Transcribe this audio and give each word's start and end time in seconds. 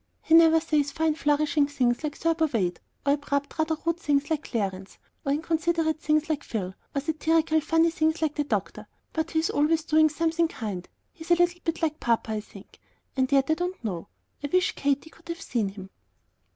He 0.23 0.33
never 0.33 0.59
says 0.59 0.89
fine 0.91 1.13
flourishing 1.13 1.67
things 1.67 2.03
like 2.03 2.17
Thurber 2.17 2.47
Wade, 2.47 2.79
or 3.05 3.13
abrupt, 3.13 3.59
rather 3.59 3.77
rude 3.85 3.99
things 3.99 4.31
like 4.31 4.45
Clarence, 4.45 4.97
or 5.23 5.31
inconsiderate 5.31 5.99
things 5.99 6.27
like 6.27 6.43
Phil, 6.43 6.73
or 6.95 7.01
satirical, 7.01 7.61
funny 7.61 7.91
things 7.91 8.19
like 8.19 8.33
the 8.33 8.43
doctor; 8.43 8.87
but 9.13 9.29
he's 9.29 9.51
always 9.51 9.83
doing 9.83 10.09
something 10.09 10.47
kind. 10.47 10.89
He's 11.13 11.29
a 11.29 11.35
little 11.35 11.61
bit 11.63 11.83
like 11.83 11.99
papa, 11.99 12.31
I 12.31 12.41
think; 12.41 12.79
and 13.15 13.31
yet 13.31 13.51
I 13.51 13.53
don't 13.53 13.83
know. 13.83 14.07
I 14.43 14.49
wish 14.51 14.71
Katy 14.71 15.11
could 15.11 15.29
have 15.29 15.39
seen 15.39 15.69
him." 15.69 15.91